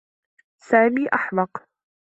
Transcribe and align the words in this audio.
سامي 0.61 1.07
أحمق. 1.13 1.65